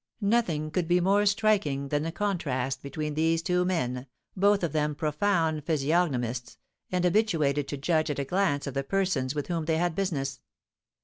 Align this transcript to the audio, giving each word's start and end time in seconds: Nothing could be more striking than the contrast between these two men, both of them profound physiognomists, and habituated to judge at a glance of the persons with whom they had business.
Nothing 0.23 0.71
could 0.71 0.87
be 0.87 0.99
more 0.99 1.27
striking 1.27 1.89
than 1.89 2.01
the 2.01 2.11
contrast 2.11 2.81
between 2.81 3.13
these 3.13 3.43
two 3.43 3.63
men, 3.63 4.07
both 4.35 4.63
of 4.63 4.71
them 4.71 4.95
profound 4.95 5.63
physiognomists, 5.63 6.57
and 6.91 7.05
habituated 7.05 7.67
to 7.67 7.77
judge 7.77 8.09
at 8.09 8.17
a 8.17 8.25
glance 8.25 8.65
of 8.65 8.73
the 8.73 8.83
persons 8.83 9.35
with 9.35 9.45
whom 9.45 9.65
they 9.65 9.77
had 9.77 9.93
business. 9.93 10.41